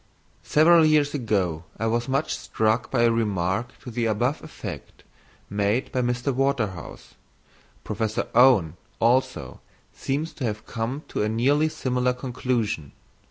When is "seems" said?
9.93-10.33